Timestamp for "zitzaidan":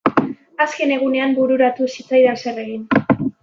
1.97-2.43